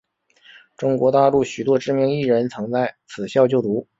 [0.77, 3.85] 中国大陆许多知名艺人曾在此校就读。